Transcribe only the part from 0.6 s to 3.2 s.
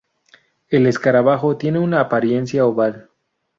El escarabajo tiene una apariencia oval.